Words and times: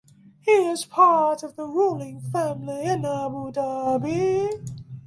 He 0.39 0.49
is 0.53 0.83
part 0.83 1.43
of 1.43 1.55
the 1.55 1.67
ruling 1.67 2.21
family 2.21 2.85
in 2.85 3.05
Abu 3.05 3.51
Dhabi. 3.51 4.49